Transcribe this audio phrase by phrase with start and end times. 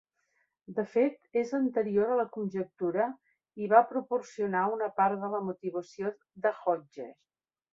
[0.77, 3.05] De fet, és anterior a la conjectura
[3.65, 6.15] i va proporcionar una part de la motivació
[6.47, 7.11] de Hodge.